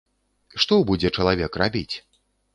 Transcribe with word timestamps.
Што 0.65 0.79
будзе 0.89 1.13
чалавек 1.19 1.61
рабіць? 1.65 1.95